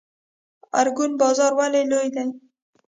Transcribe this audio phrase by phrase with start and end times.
[0.79, 2.23] ارګون بازار ولې لوی دی؟